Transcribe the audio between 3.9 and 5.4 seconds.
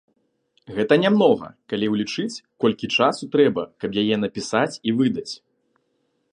яе напісаць і выдаць!